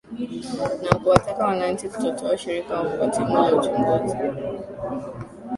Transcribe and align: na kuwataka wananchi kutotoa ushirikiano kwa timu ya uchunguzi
na 0.83 0.95
kuwataka 0.99 1.45
wananchi 1.47 1.89
kutotoa 1.89 2.33
ushirikiano 2.33 2.89
kwa 2.97 3.07
timu 3.07 3.33
ya 3.33 3.55
uchunguzi 3.55 4.17